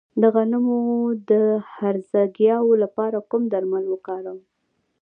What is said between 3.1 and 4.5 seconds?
کوم درمل وکاروم؟